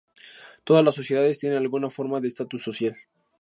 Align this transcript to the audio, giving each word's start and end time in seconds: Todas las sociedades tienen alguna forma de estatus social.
Todas 0.63 0.83
las 0.83 0.95
sociedades 0.95 1.37
tienen 1.37 1.59
alguna 1.59 1.91
forma 1.91 2.19
de 2.19 2.29
estatus 2.29 2.63
social. 2.63 2.97